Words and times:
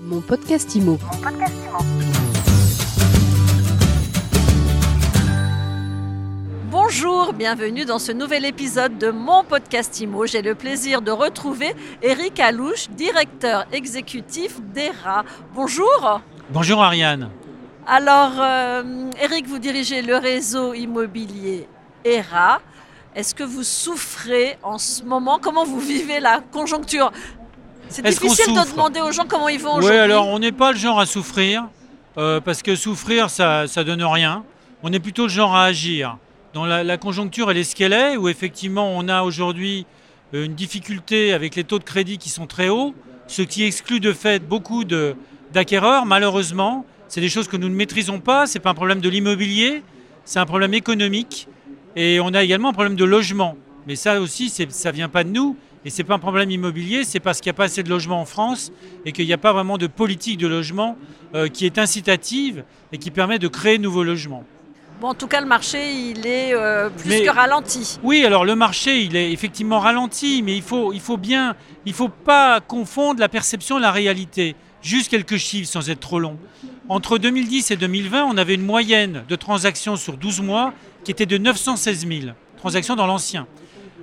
Mon 0.00 0.20
podcast 0.20 0.74
IMO. 0.76 0.96
Bonjour, 6.70 7.32
bienvenue 7.32 7.84
dans 7.84 7.98
ce 7.98 8.12
nouvel 8.12 8.44
épisode 8.44 8.98
de 8.98 9.10
mon 9.10 9.42
podcast 9.42 10.00
IMO. 10.00 10.26
J'ai 10.26 10.42
le 10.42 10.54
plaisir 10.54 11.02
de 11.02 11.10
retrouver 11.10 11.74
Eric 12.02 12.38
Alouche, 12.38 12.88
directeur 12.90 13.66
exécutif 13.72 14.60
d'ERA. 14.60 15.24
Bonjour. 15.54 16.20
Bonjour 16.50 16.82
Ariane. 16.82 17.30
Alors, 17.86 18.32
euh, 18.38 19.10
Eric, 19.20 19.46
vous 19.48 19.58
dirigez 19.58 20.02
le 20.02 20.16
réseau 20.16 20.74
immobilier 20.74 21.66
ERA. 22.04 22.60
Est-ce 23.16 23.34
que 23.34 23.42
vous 23.42 23.64
souffrez 23.64 24.58
en 24.62 24.78
ce 24.78 25.02
moment? 25.02 25.40
Comment 25.40 25.64
vous 25.64 25.80
vivez 25.80 26.20
la 26.20 26.40
conjoncture 26.52 27.10
C'est 27.88 28.04
Est-ce 28.06 28.20
qu'on 28.20 28.28
difficile 28.28 28.54
de 28.54 28.70
demander 28.70 29.00
aux 29.00 29.12
gens 29.12 29.24
comment 29.26 29.48
ils 29.48 29.58
vont 29.60 29.72
Oui, 29.74 29.78
aujourd'hui. 29.78 29.98
alors 29.98 30.26
on 30.28 30.38
n'est 30.38 30.52
pas 30.52 30.72
le 30.72 30.78
genre 30.78 31.00
à 31.00 31.06
souffrir, 31.06 31.64
euh, 32.18 32.40
parce 32.40 32.62
que 32.62 32.74
souffrir, 32.76 33.30
ça 33.30 33.64
ne 33.64 33.82
donne 33.82 34.04
rien. 34.04 34.44
On 34.82 34.92
est 34.92 35.00
plutôt 35.00 35.24
le 35.24 35.28
genre 35.30 35.54
à 35.56 35.64
agir. 35.64 36.18
Dans 36.54 36.64
la, 36.66 36.84
la 36.84 36.96
conjoncture, 36.96 37.50
elle 37.50 37.56
est 37.58 37.64
ce 37.64 37.74
qu'elle 37.74 37.92
est, 37.92 38.16
où 38.16 38.28
effectivement 38.28 38.90
on 38.96 39.08
a 39.08 39.22
aujourd'hui 39.22 39.86
euh, 40.34 40.44
une 40.44 40.54
difficulté 40.54 41.32
avec 41.32 41.56
les 41.56 41.64
taux 41.64 41.78
de 41.78 41.84
crédit 41.84 42.18
qui 42.18 42.28
sont 42.30 42.46
très 42.46 42.68
hauts, 42.68 42.94
ce 43.26 43.42
qui 43.42 43.64
exclut 43.64 44.00
de 44.00 44.12
fait 44.12 44.38
beaucoup 44.46 44.84
de- 44.84 45.14
d'acquéreurs, 45.52 46.04
malheureusement. 46.06 46.84
C'est 47.08 47.20
des 47.22 47.30
choses 47.30 47.48
que 47.48 47.56
nous 47.56 47.68
ne 47.70 47.74
maîtrisons 47.74 48.20
pas, 48.20 48.46
ce 48.46 48.54
n'est 48.58 48.62
pas 48.62 48.70
un 48.70 48.74
problème 48.74 49.00
de 49.00 49.08
l'immobilier, 49.08 49.82
c'est 50.26 50.38
un 50.38 50.46
problème 50.46 50.74
économique. 50.74 51.48
Et 51.96 52.20
on 52.20 52.28
a 52.34 52.42
également 52.42 52.68
un 52.68 52.72
problème 52.74 52.96
de 52.96 53.04
logement. 53.04 53.56
Mais 53.86 53.96
ça 53.96 54.20
aussi, 54.20 54.50
ça 54.50 54.90
ne 54.90 54.94
vient 54.94 55.08
pas 55.08 55.24
de 55.24 55.30
nous. 55.30 55.56
Et 55.84 55.90
ce 55.90 55.98
n'est 55.98 56.04
pas 56.04 56.14
un 56.14 56.18
problème 56.18 56.50
immobilier, 56.50 57.04
c'est 57.04 57.20
parce 57.20 57.40
qu'il 57.40 57.50
n'y 57.50 57.54
a 57.54 57.58
pas 57.58 57.64
assez 57.64 57.82
de 57.82 57.88
logements 57.88 58.20
en 58.20 58.24
France 58.24 58.72
et 59.04 59.12
qu'il 59.12 59.26
n'y 59.26 59.32
a 59.32 59.38
pas 59.38 59.52
vraiment 59.52 59.78
de 59.78 59.86
politique 59.86 60.38
de 60.38 60.46
logement 60.48 60.96
euh, 61.34 61.48
qui 61.48 61.66
est 61.66 61.78
incitative 61.78 62.64
et 62.92 62.98
qui 62.98 63.10
permet 63.10 63.38
de 63.38 63.48
créer 63.48 63.78
de 63.78 63.82
nouveaux 63.84 64.02
logements. 64.04 64.44
Bon, 65.00 65.08
en 65.08 65.14
tout 65.14 65.28
cas, 65.28 65.40
le 65.40 65.46
marché, 65.46 65.92
il 65.92 66.26
est 66.26 66.52
euh, 66.54 66.90
plus 66.90 67.08
Mais- 67.08 67.22
que 67.22 67.30
ralenti. 67.30 68.00
Oui, 68.02 68.24
alors 68.24 68.44
le 68.44 68.56
marché, 68.56 69.00
il 69.02 69.14
est 69.14 69.30
effectivement 69.30 69.78
ralenti, 69.78 70.42
mais 70.42 70.56
il 70.56 70.62
faut, 70.62 70.92
il 70.92 71.00
faut 71.00 71.16
bien, 71.16 71.54
il 71.86 71.92
faut 71.92 72.08
pas 72.08 72.60
confondre 72.60 73.20
la 73.20 73.28
perception 73.28 73.78
et 73.78 73.80
la 73.82 73.92
réalité. 73.92 74.56
Juste 74.82 75.10
quelques 75.10 75.36
chiffres 75.36 75.70
sans 75.70 75.88
être 75.90 76.00
trop 76.00 76.18
long. 76.18 76.36
Entre 76.88 77.18
2010 77.18 77.70
et 77.70 77.76
2020, 77.76 78.24
on 78.24 78.36
avait 78.36 78.54
une 78.54 78.64
moyenne 78.64 79.24
de 79.28 79.36
transactions 79.36 79.94
sur 79.96 80.16
12 80.16 80.40
mois 80.40 80.72
qui 81.04 81.12
était 81.12 81.26
de 81.26 81.38
916 81.38 82.06
000 82.08 82.20
transactions 82.56 82.96
dans 82.96 83.06
l'ancien. 83.06 83.46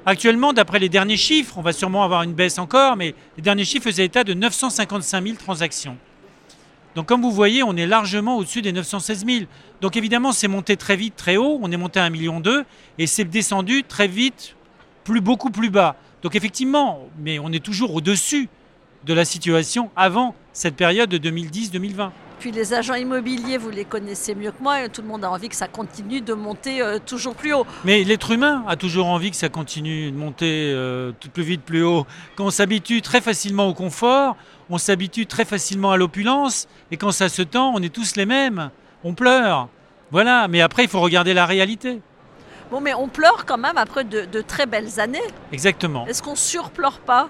Actuellement, 0.07 0.53
d'après 0.53 0.77
les 0.77 0.89
derniers 0.89 1.17
chiffres, 1.17 1.57
on 1.57 1.61
va 1.61 1.73
sûrement 1.73 2.03
avoir 2.03 2.21
une 2.21 2.33
baisse 2.33 2.59
encore, 2.59 2.95
mais 2.95 3.15
les 3.37 3.41
derniers 3.41 3.65
chiffres 3.65 3.85
faisaient 3.85 4.05
état 4.05 4.23
de 4.23 4.35
955 4.35 5.23
000 5.23 5.35
transactions. 5.35 5.97
Donc 6.93 7.07
comme 7.07 7.21
vous 7.23 7.31
voyez, 7.31 7.63
on 7.63 7.75
est 7.75 7.87
largement 7.87 8.37
au-dessus 8.37 8.61
des 8.61 8.71
916 8.71 9.25
000. 9.25 9.45
Donc 9.81 9.97
évidemment, 9.97 10.31
c'est 10.31 10.47
monté 10.47 10.77
très 10.77 10.95
vite, 10.95 11.15
très 11.15 11.37
haut. 11.37 11.59
On 11.61 11.71
est 11.71 11.77
monté 11.77 11.99
à 11.99 12.07
1,2 12.07 12.11
million 12.11 12.41
et 12.99 13.07
c'est 13.07 13.25
descendu 13.25 13.83
très 13.83 14.07
vite, 14.07 14.55
beaucoup 15.07 15.49
plus 15.49 15.71
bas. 15.71 15.95
Donc 16.21 16.35
effectivement, 16.35 17.07
mais 17.19 17.39
on 17.39 17.51
est 17.51 17.63
toujours 17.63 17.93
au-dessus 17.95 18.47
de 19.05 19.13
la 19.13 19.25
situation 19.25 19.89
avant 19.95 20.35
cette 20.53 20.75
période 20.75 21.09
de 21.09 21.17
2010-2020. 21.17 22.11
Puis 22.39 22.51
les 22.51 22.73
agents 22.73 22.95
immobiliers, 22.95 23.57
vous 23.57 23.69
les 23.69 23.85
connaissez 23.85 24.35
mieux 24.35 24.51
que 24.51 24.61
moi, 24.61 24.83
et 24.83 24.89
tout 24.89 25.01
le 25.01 25.07
monde 25.07 25.23
a 25.23 25.31
envie 25.31 25.49
que 25.49 25.55
ça 25.55 25.67
continue 25.67 26.21
de 26.21 26.33
monter 26.33 26.81
euh, 26.81 26.99
toujours 27.03 27.35
plus 27.35 27.53
haut. 27.53 27.65
Mais 27.83 28.03
l'être 28.03 28.31
humain 28.31 28.63
a 28.67 28.75
toujours 28.75 29.07
envie 29.07 29.31
que 29.31 29.37
ça 29.37 29.49
continue 29.49 30.11
de 30.11 30.17
monter 30.17 30.71
euh, 30.73 31.11
tout 31.19 31.29
plus 31.29 31.43
vite, 31.43 31.61
plus 31.61 31.83
haut. 31.83 32.05
Quand 32.35 32.45
on 32.45 32.51
s'habitue 32.51 33.01
très 33.01 33.21
facilement 33.21 33.67
au 33.67 33.73
confort, 33.73 34.35
on 34.69 34.77
s'habitue 34.77 35.25
très 35.25 35.45
facilement 35.45 35.91
à 35.91 35.97
l'opulence, 35.97 36.67
et 36.91 36.97
quand 36.97 37.11
ça 37.11 37.29
se 37.29 37.41
tend, 37.41 37.71
on 37.73 37.81
est 37.81 37.93
tous 37.93 38.15
les 38.15 38.25
mêmes. 38.25 38.69
On 39.03 39.13
pleure. 39.13 39.69
Voilà, 40.11 40.47
mais 40.47 40.61
après, 40.61 40.83
il 40.83 40.89
faut 40.89 41.01
regarder 41.01 41.33
la 41.33 41.45
réalité. 41.45 42.01
Bon, 42.71 42.81
mais 42.81 42.93
on 42.93 43.07
pleure 43.07 43.45
quand 43.45 43.57
même 43.57 43.77
après 43.77 44.03
de, 44.03 44.25
de 44.25 44.41
très 44.41 44.65
belles 44.65 44.99
années. 44.99 45.19
Exactement. 45.51 46.05
Est-ce 46.07 46.21
qu'on 46.21 46.35
surpleure 46.35 46.99
pas? 46.99 47.29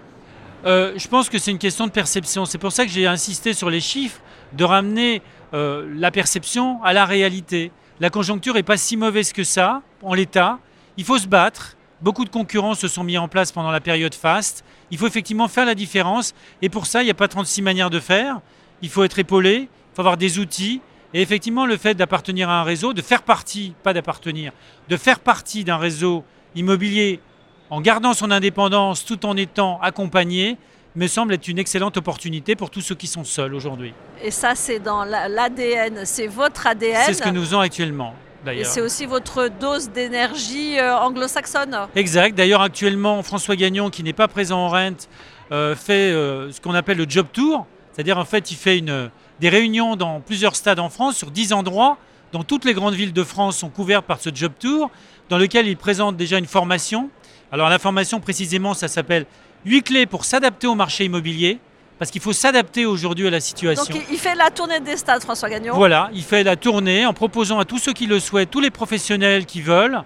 Euh, 0.66 0.94
je 0.96 1.08
pense 1.08 1.30
que 1.30 1.38
c'est 1.38 1.52
une 1.52 1.60
question 1.60 1.86
de 1.86 1.92
perception. 1.92 2.46
C'est 2.46 2.58
pour 2.58 2.72
ça 2.72 2.86
que 2.86 2.92
j'ai 2.92 3.06
insisté 3.06 3.54
sur 3.54 3.70
les 3.70 3.82
chiffres, 3.82 4.20
de 4.54 4.64
ramener 4.64 5.22
euh, 5.54 5.88
la 5.96 6.12
perception 6.12 6.84
à 6.84 6.94
la 6.94 7.06
réalité. 7.06 7.72
La 8.00 8.10
conjoncture 8.10 8.56
n'est 8.56 8.64
pas 8.64 8.78
si 8.78 8.98
mauvaise 8.98 9.32
que 9.34 9.44
ça, 9.44 9.82
en 10.02 10.14
l'état. 10.14 10.60
Il 10.98 11.04
faut 11.04 11.18
se 11.18 11.28
battre. 11.28 11.78
Beaucoup 12.02 12.26
de 12.26 12.30
concurrents 12.30 12.76
se 12.76 12.88
sont 12.88 13.04
mis 13.04 13.18
en 13.18 13.28
place 13.28 13.52
pendant 13.52 13.72
la 13.72 13.80
période 13.80 14.14
faste. 14.14 14.66
Il 14.92 14.98
faut 14.98 15.08
effectivement 15.08 15.48
faire 15.48 15.66
la 15.66 15.76
différence. 15.76 16.34
Et 16.62 16.70
pour 16.70 16.86
ça, 16.86 17.02
il 17.02 17.06
n'y 17.06 17.12
a 17.12 17.16
pas 17.16 17.28
36 17.28 17.62
manières 17.62 17.90
de 17.90 18.00
faire. 18.00 18.42
Il 18.82 18.90
faut 18.90 19.04
être 19.04 19.18
épaulé, 19.18 19.70
il 19.70 19.96
faut 19.96 20.02
avoir 20.02 20.18
des 20.18 20.40
outils. 20.40 20.82
Et 21.14 21.22
effectivement, 21.22 21.66
le 21.66 21.78
fait 21.78 21.96
d'appartenir 21.96 22.50
à 22.50 22.60
un 22.60 22.64
réseau, 22.64 22.92
de 22.92 23.02
faire 23.02 23.24
partie, 23.24 23.74
pas 23.84 23.94
d'appartenir, 23.94 24.52
de 24.90 24.98
faire 24.98 25.20
partie 25.22 25.64
d'un 25.64 25.78
réseau 25.78 26.26
immobilier 26.56 27.22
en 27.70 27.82
gardant 27.82 28.14
son 28.14 28.32
indépendance 28.32 29.06
tout 29.06 29.26
en 29.26 29.38
étant 29.38 29.80
accompagné, 29.82 30.58
me 30.96 31.08
semble 31.08 31.34
être 31.34 31.48
une 31.48 31.60
excellente 31.60 31.98
opportunité 31.98 32.56
pour 32.56 32.70
tous 32.70 32.82
ceux 32.82 32.96
qui 32.96 33.08
sont 33.08 33.24
seuls 33.24 33.54
aujourd'hui. 33.54 33.94
Et 34.24 34.32
ça, 34.32 34.56
c'est 34.56 34.80
dans 34.80 35.04
la- 35.04 35.28
l'ADN, 35.28 36.02
c'est 36.06 36.28
votre 36.28 36.68
ADN. 36.68 37.02
C'est 37.06 37.14
ce 37.16 37.22
que 37.22 37.30
nous 37.30 37.42
faisons 37.42 37.60
actuellement, 37.60 38.14
Et 38.48 38.64
c'est 38.64 38.82
aussi 38.82 39.06
votre 39.06 39.48
dose 39.50 39.90
d'énergie 39.90 40.78
euh, 40.80 40.96
anglo-saxonne. 40.98 41.76
Exact. 41.96 42.36
D'ailleurs, 42.36 42.62
actuellement, 42.62 43.22
François 43.24 43.56
Gagnon, 43.56 43.90
qui 43.90 44.04
n'est 44.04 44.14
pas 44.14 44.28
présent 44.28 44.60
en 44.60 44.70
Rent, 44.70 45.08
euh, 45.52 45.76
fait 45.76 46.12
euh, 46.12 46.52
ce 46.52 46.62
qu'on 46.62 46.74
appelle 46.76 46.98
le 46.98 47.06
job 47.10 47.28
tour. 47.34 47.66
C'est-à-dire, 47.92 48.18
en 48.18 48.26
fait, 48.26 48.52
il 48.52 48.56
fait 48.56 48.78
une, 48.78 49.10
des 49.40 49.50
réunions 49.50 49.96
dans 49.96 50.20
plusieurs 50.22 50.56
stades 50.56 50.80
en 50.80 50.90
France, 50.90 51.16
sur 51.18 51.32
10 51.32 51.54
endroits. 51.54 51.98
Dans 52.32 52.44
toutes 52.44 52.66
les 52.66 52.74
grandes 52.74 52.94
villes 52.96 53.14
de 53.14 53.24
France 53.24 53.58
sont 53.58 53.70
couvertes 53.70 54.06
par 54.06 54.20
ce 54.20 54.30
job 54.34 54.52
tour, 54.60 54.92
dans 55.30 55.38
lequel 55.38 55.68
il 55.68 55.78
présente 55.78 56.16
déjà 56.18 56.38
une 56.38 56.46
formation. 56.46 57.10
Alors, 57.52 57.70
la 57.70 57.80
formation, 57.80 58.20
précisément, 58.20 58.74
ça 58.74 58.88
s'appelle 58.88 59.26
8 59.66 59.82
clés 59.84 60.06
pour 60.06 60.26
s'adapter 60.26 60.68
au 60.68 60.76
marché 60.76 61.06
immobilier. 61.06 61.60
Parce 61.98 62.12
qu'il 62.12 62.22
faut 62.22 62.34
s'adapter 62.34 62.86
aujourd'hui 62.86 63.26
à 63.26 63.30
la 63.30 63.40
situation. 63.40 63.94
Donc 63.94 64.04
il- 64.12 64.18
fait 64.18 64.36
la 64.36 64.50
tournée 64.52 64.82
des 64.82 64.98
stades, 64.98 65.22
François 65.22 65.50
Gagnon. 65.50 65.74
Voilà, 65.76 66.10
il 66.14 66.24
fait 66.24 66.44
la 66.44 66.58
tournée 66.58 67.06
en 67.06 67.14
proposant 67.14 67.58
à 67.58 67.64
tous 67.64 67.78
ceux 67.78 67.94
qui 67.94 68.06
le 68.06 68.20
souhaitent, 68.20 68.52
tous 68.52 68.60
les 68.60 68.70
professionnels 68.70 69.46
qui 69.46 69.62
veulent, 69.62 70.02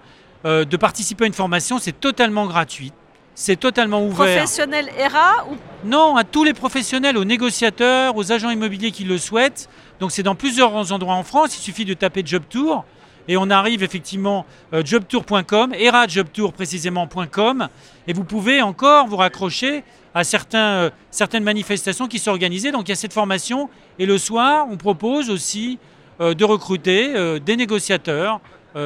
euh, 0.46 0.66
de 0.66 0.78
participer 0.78 1.24
à 1.24 1.28
une 1.28 1.34
formation. 1.34 1.80
C'est 1.80 2.00
totalement 2.00 2.46
gratuit. 2.46 2.94
C'est 3.34 3.56
totalement 3.56 4.04
ouvert. 4.06 4.18
Professionnel 4.36 4.92
ERA 5.00 5.48
ou? 5.50 5.56
Non, 5.84 6.16
à 6.16 6.24
tous 6.26 6.44
les 6.44 6.54
professionnels, 6.54 7.18
aux 7.18 7.26
négociateurs, 7.26 8.16
aux 8.16 8.32
agents 8.32 8.52
immobiliers 8.52 8.92
qui 8.92 9.04
le 9.06 9.18
souhaitent. 9.18 9.68
Donc 10.00 10.12
c'est 10.12 10.22
dans 10.24 10.36
plusieurs 10.36 10.92
endroits 10.92 11.16
en 11.16 11.24
France. 11.24 11.58
Il 11.58 11.62
suffit 11.62 11.86
de 11.86 11.96
taper 11.96 12.22
Job 12.24 12.44
Tour. 12.48 12.86
Et 13.30 13.38
on 13.38 13.50
arrive 13.50 13.84
effectivement 13.84 14.46
euh, 14.74 14.82
jobtour.com, 14.84 15.74
erajobtour 15.74 16.52
précisément.com. 16.52 17.70
Et 18.08 18.14
vous 18.14 18.26
pouvez 18.26 18.62
encore 18.62 19.08
vous 19.08 19.18
raccrocher 19.18 19.84
à 20.14 20.24
certains, 20.24 20.60
euh, 20.60 20.90
certaines 21.12 21.44
manifestations 21.44 22.08
qui 22.08 22.20
sont 22.20 22.32
organisées. 22.32 22.72
Donc 22.72 22.88
il 22.88 22.90
y 22.90 22.94
a 22.94 22.96
cette 22.96 23.14
formation. 23.14 23.70
Et 23.98 24.06
le 24.06 24.18
soir, 24.18 24.68
on 24.70 24.78
propose 24.78 25.30
aussi 25.30 25.80
euh, 26.20 26.34
de 26.34 26.44
recruter 26.44 27.16
euh, 27.16 27.40
des 27.40 27.56
négociateurs 27.56 28.42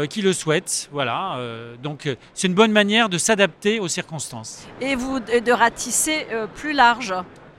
qui 0.10 0.22
le 0.22 0.32
souhaitent. 0.32 0.88
Voilà. 0.94 1.38
donc 1.84 2.08
c'est 2.34 2.48
une 2.48 2.54
bonne 2.54 2.72
manière 2.72 3.10
de 3.10 3.18
s'adapter 3.18 3.82
aux 3.82 3.90
circonstances. 3.90 4.66
et 4.80 4.96
vous 4.96 5.20
de 5.20 5.52
ratisser 5.52 6.26
plus 6.56 6.72
large. 6.72 7.14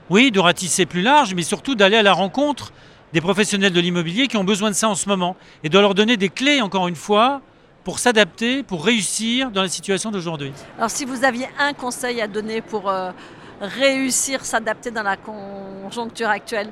Oui, 0.08 0.30
de 0.30 0.40
ratisser 0.40 0.86
plus 0.86 1.02
large, 1.02 1.34
mais 1.34 1.42
surtout 1.42 1.74
d'aller 1.74 1.98
à 1.98 2.02
la 2.02 2.14
rencontre 2.14 2.72
des 3.14 3.20
professionnels 3.20 3.72
de 3.72 3.80
l'immobilier 3.80 4.26
qui 4.26 4.36
ont 4.36 4.44
besoin 4.44 4.70
de 4.70 4.74
ça 4.74 4.88
en 4.88 4.96
ce 4.96 5.08
moment 5.08 5.36
et 5.62 5.68
de 5.68 5.78
leur 5.78 5.94
donner 5.94 6.16
des 6.16 6.28
clés, 6.28 6.60
encore 6.60 6.88
une 6.88 6.96
fois, 6.96 7.40
pour 7.84 8.00
s'adapter, 8.00 8.64
pour 8.64 8.84
réussir 8.84 9.52
dans 9.52 9.62
la 9.62 9.68
situation 9.68 10.10
d'aujourd'hui. 10.10 10.52
Alors 10.76 10.90
si 10.90 11.04
vous 11.04 11.22
aviez 11.22 11.46
un 11.60 11.74
conseil 11.74 12.20
à 12.20 12.26
donner 12.26 12.60
pour 12.60 12.90
euh, 12.90 13.12
réussir, 13.60 14.44
s'adapter 14.44 14.90
dans 14.90 15.04
la 15.04 15.16
conjoncture 15.16 16.28
actuelle, 16.28 16.70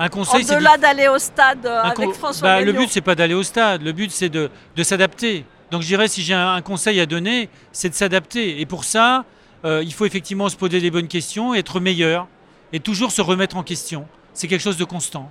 Un 0.00 0.08
conseil, 0.08 0.42
c'est 0.42 0.56
au-delà 0.56 0.76
d'aller 0.78 1.06
au 1.06 1.18
stade 1.18 1.64
euh, 1.64 1.82
avec 1.82 2.10
François 2.14 2.48
bah, 2.48 2.60
Le 2.60 2.72
but, 2.72 2.88
c'est 2.90 3.00
pas 3.00 3.14
d'aller 3.14 3.34
au 3.34 3.44
stade. 3.44 3.82
Le 3.82 3.92
but, 3.92 4.10
c'est 4.10 4.28
de, 4.28 4.50
de 4.74 4.82
s'adapter. 4.82 5.44
Donc, 5.70 5.82
je 5.82 5.86
dirais, 5.86 6.08
si 6.08 6.22
j'ai 6.22 6.34
un, 6.34 6.54
un 6.54 6.62
conseil 6.62 6.98
à 6.98 7.06
donner, 7.06 7.48
c'est 7.70 7.88
de 7.88 7.94
s'adapter. 7.94 8.60
Et 8.60 8.66
pour 8.66 8.82
ça, 8.82 9.24
euh, 9.64 9.80
il 9.84 9.92
faut 9.94 10.06
effectivement 10.06 10.48
se 10.48 10.56
poser 10.56 10.80
des 10.80 10.90
bonnes 10.90 11.06
questions, 11.06 11.54
être 11.54 11.78
meilleur 11.78 12.26
et 12.72 12.80
toujours 12.80 13.12
se 13.12 13.22
remettre 13.22 13.56
en 13.56 13.62
question. 13.62 14.08
C'est 14.34 14.48
quelque 14.48 14.60
chose 14.62 14.76
de 14.76 14.84
constant. 14.84 15.30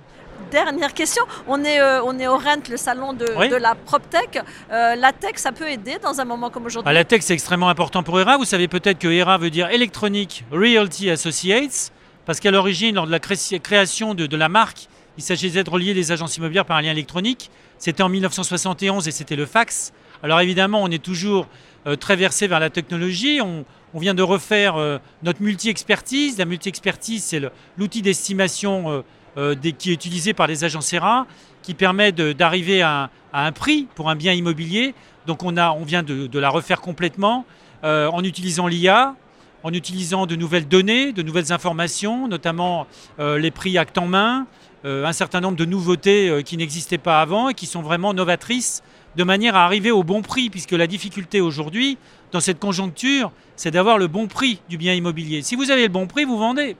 Dernière 0.50 0.92
question, 0.94 1.22
on 1.46 1.62
est, 1.64 1.80
euh, 1.80 2.02
on 2.04 2.18
est 2.18 2.26
au 2.26 2.36
Rent, 2.36 2.68
le 2.70 2.76
salon 2.76 3.12
de, 3.12 3.26
Oui. 3.38 3.48
de 3.48 3.56
la 3.56 3.74
PropTech. 3.74 4.40
Euh, 4.72 4.94
la 4.96 5.12
tech, 5.12 5.32
ça 5.36 5.52
peut 5.52 5.68
aider 5.68 5.96
dans 6.02 6.20
un 6.20 6.24
moment 6.24 6.50
comme 6.50 6.66
aujourd'hui 6.66 6.90
Ah, 6.90 6.92
la 6.92 7.04
tech, 7.04 7.22
c'est 7.22 7.34
extrêmement 7.34 7.68
important 7.68 8.02
pour 8.02 8.18
ERA. 8.20 8.36
Vous 8.36 8.44
savez 8.44 8.66
peut-être 8.68 8.98
que 8.98 9.08
ERA 9.08 9.38
veut 9.38 9.50
dire 9.50 9.68
Electronic 9.68 10.44
Realty 10.50 11.10
Associates, 11.10 11.92
parce 12.26 12.40
qu'à 12.40 12.50
l'origine, 12.50 12.96
lors 12.96 13.06
de 13.06 13.10
la 13.12 13.20
cré- 13.20 13.60
création 13.62 14.14
de, 14.14 14.26
de 14.26 14.36
la 14.36 14.48
marque, 14.48 14.88
il 15.16 15.22
s'agissait 15.22 15.62
de 15.62 15.70
relier 15.70 15.94
les 15.94 16.10
agences 16.12 16.36
immobilières 16.36 16.64
par 16.66 16.76
un 16.78 16.82
lien 16.82 16.90
électronique. 16.90 17.50
C'était 17.78 18.02
en 18.02 18.08
1971 18.08 19.06
et 19.06 19.10
c'était 19.12 19.36
le 19.36 19.46
fax. 19.46 19.92
Alors 20.22 20.40
évidemment, 20.40 20.82
on 20.82 20.90
est 20.90 21.02
toujours 21.02 21.46
euh, 21.86 21.96
très 21.96 22.16
versé 22.16 22.46
vers 22.48 22.58
la 22.60 22.70
technologie. 22.70 23.40
On, 23.42 23.64
on 23.94 24.00
vient 24.00 24.14
de 24.14 24.22
refaire 24.22 24.76
euh, 24.76 24.98
notre 25.22 25.40
multi-expertise. 25.40 26.36
La 26.36 26.44
multi-expertise, 26.44 27.22
c'est 27.22 27.40
l'outil 27.78 28.02
d'estimation 28.02 28.90
euh, 28.90 29.02
euh, 29.38 29.72
qui 29.78 29.90
est 29.90 29.94
utilisé 29.94 30.34
par 30.34 30.48
les 30.48 30.64
agences 30.64 30.92
ERA, 30.92 31.26
qui 31.62 31.74
permet 31.74 32.12
d'arriver 32.12 32.82
à, 32.82 33.10
un 33.32 33.52
prix 33.52 33.88
pour 33.94 34.10
un 34.10 34.16
bien 34.16 34.32
immobilier. 34.32 34.94
Donc 35.26 35.42
on, 35.42 35.52
vient 35.84 36.02
de, 36.02 36.38
la 36.38 36.50
refaire 36.50 36.80
complètement 36.80 37.46
en 37.82 38.22
utilisant 38.22 38.66
l'IA, 38.66 39.16
en 39.62 39.72
utilisant 39.72 40.26
de 40.26 40.36
nouvelles 40.36 40.68
données, 40.68 41.12
de 41.12 41.22
nouvelles 41.22 41.52
informations, 41.52 42.28
notamment 42.28 42.86
les 43.18 43.50
prix 43.50 43.76
acte 43.78 43.98
en 43.98 44.06
main, 44.06 44.46
un 44.84 45.12
certain 45.12 45.40
nombre 45.40 45.56
de 45.56 45.64
nouveautés 45.64 46.42
qui 46.44 46.58
n'existaient 46.58 46.98
pas 46.98 47.22
avant 47.22 47.48
et 47.48 47.54
qui 47.54 47.66
sont 47.66 47.82
vraiment 47.82 48.12
novatrices 48.12 48.82
de 49.16 49.24
manière 49.24 49.56
à 49.56 49.64
arriver 49.64 49.90
au 49.90 50.02
bon 50.02 50.22
prix, 50.22 50.50
puisque 50.50 50.72
la 50.72 50.86
difficulté 50.86 51.40
aujourd'hui, 51.40 51.98
dans 52.32 52.40
cette 52.40 52.58
conjoncture, 52.58 53.32
c'est 53.56 53.70
d'avoir 53.70 53.98
le 53.98 54.08
bon 54.08 54.26
prix 54.26 54.60
du 54.68 54.76
bien 54.76 54.94
immobilier. 54.94 55.42
Si 55.42 55.56
vous 55.56 55.70
avez 55.70 55.82
le 55.82 55.88
bon 55.88 56.06
prix, 56.06 56.24
vous 56.24 56.38
vendez. 56.38 56.76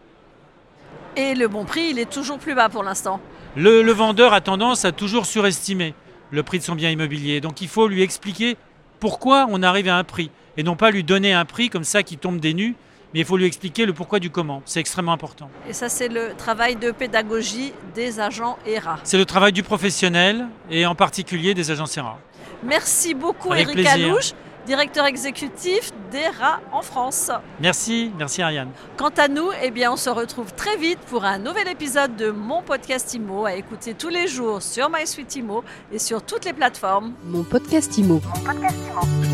Et 1.17 1.35
le 1.35 1.47
bon 1.47 1.65
prix, 1.65 1.91
il 1.91 1.99
est 1.99 2.11
toujours 2.11 2.39
plus 2.39 2.55
bas 2.55 2.69
pour 2.69 2.83
l'instant. 2.83 3.21
Le, 3.57 3.89
vendeur 3.93 4.33
a 4.33 4.41
tendance 4.41 4.85
à 4.85 4.91
toujours 4.91 5.27
surestimer 5.27 5.95
le 6.33 6.43
prix 6.43 6.59
de 6.59 6.65
son 6.65 6.75
bien 6.75 6.91
immobilier. 6.91 7.41
Donc 7.41 7.61
il 7.61 7.69
faut 7.69 7.87
lui 7.87 8.03
expliquer 8.03 8.57
pourquoi 8.99 9.47
on 9.49 9.63
arrive 9.63 9.89
à 9.89 9.97
un 9.97 10.03
prix. 10.03 10.31
Et 10.57 10.65
non 10.65 10.75
pas 10.75 10.91
lui 10.91 11.05
donner 11.05 11.33
un 11.33 11.45
prix 11.45 11.71
comme 11.71 11.85
ça 11.85 12.03
qui 12.03 12.17
tombe 12.17 12.41
des 12.41 12.53
nues, 12.53 12.75
mais 13.14 13.20
il 13.20 13.25
faut 13.25 13.37
lui 13.37 13.46
expliquer 13.46 13.87
le 13.87 13.93
pourquoi 13.93 14.19
du 14.19 14.28
comment. 14.28 14.61
C'est 14.64 14.81
extrêmement 14.81 15.12
important. 15.12 15.49
Et 15.69 15.72
ça, 15.72 15.88
c'est 15.88 16.08
le 16.08 16.34
travail 16.37 16.76
de 16.76 16.90
pédagogie 16.90 17.72
des 17.94 18.19
agents 18.20 18.58
ERA. 18.66 18.99
C'est 19.05 19.19
le 19.19 19.25
travail 19.25 19.52
du 19.52 19.62
professionnel 19.62 20.49
et 20.69 20.84
en 20.84 20.96
particulier 20.96 21.55
des 21.55 21.70
agents 21.70 21.87
ERA. 21.96 22.19
Merci 22.64 23.14
beaucoup, 23.14 23.55
Eric 23.55 23.87
Alouche 23.87 24.32
directeur 24.66 25.06
exécutif 25.06 25.90
d'ERA 26.11 26.61
en 26.72 26.82
France. 26.82 27.31
Merci, 27.61 28.11
merci 28.16 28.43
Ariane. 28.43 28.70
Quant 28.96 29.12
à 29.16 29.28
nous, 29.28 29.50
eh 29.62 29.70
bien, 29.70 29.93
on 29.93 29.96
se 29.96 30.11
retrouve 30.11 30.52
très 30.55 30.76
vite 30.76 30.99
pour 31.00 31.25
un 31.25 31.38
nouvel 31.38 31.69
épisode 31.69 32.16
de 32.16 32.31
mon 32.31 32.62
podcast 32.62 33.14
IMO 33.14 33.44
à 33.44 33.55
écouter 33.55 33.94
tous 33.94 34.08
les 34.08 34.26
jours 34.26 34.62
sur 34.62 34.90
MySuite 34.90 35.37
IMO 35.37 35.64
et 35.93 35.99
sur 35.99 36.22
toutes 36.22 36.44
les 36.44 36.52
plateformes. 36.52 37.12
Mon 37.25 37.43
podcast 37.43 37.96
IMO. 37.99 38.20
Mon 38.34 38.40
podcast 38.40 38.76
IMO. 38.90 39.34